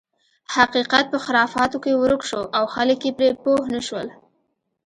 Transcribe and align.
حقیقت 0.55 1.05
په 1.13 1.17
خرافاتو 1.25 1.77
کې 1.83 1.91
ورک 2.01 2.21
شو 2.29 2.41
او 2.57 2.63
خلک 2.73 2.99
یې 3.07 3.11
پرې 3.17 3.29
پوه 3.43 3.61
نه 3.73 3.79
شول. 3.87 4.07